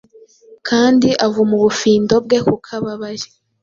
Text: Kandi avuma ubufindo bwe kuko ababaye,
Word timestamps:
Kandi 0.67 1.09
avuma 1.25 1.51
ubufindo 1.59 2.15
bwe 2.25 2.39
kuko 2.45 2.67
ababaye, 2.77 3.27